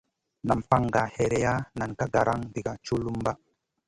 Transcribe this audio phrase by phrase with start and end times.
[0.47, 3.31] Nam fan gah hèreya nen ka garam diga tchulumba.